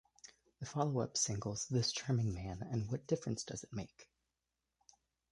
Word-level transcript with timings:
The 0.59 0.65
follow-up 0.65 1.15
singles 1.15 1.67
"This 1.67 1.91
Charming 1.91 2.33
Man" 2.33 2.67
and 2.71 2.89
"What 2.89 3.05
Difference 3.05 3.43
Does 3.43 3.63
It 3.63 3.71
Make? 3.71 4.09